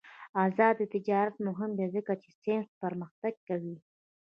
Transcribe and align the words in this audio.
آزاد 0.45 0.77
تجارت 0.93 1.35
مهم 1.47 1.71
دی 1.77 1.87
ځکه 1.95 2.11
چې 2.21 2.29
ساینس 2.41 2.69
پرمختګ 2.83 3.33
کوي. 3.47 3.75